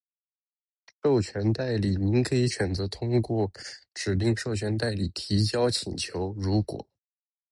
[1.03, 1.95] 授权代理。
[1.95, 3.51] 您可以选择通过
[3.93, 6.87] 指定授权代理提交请求，如果：